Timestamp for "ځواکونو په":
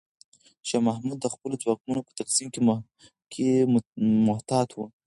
1.63-2.11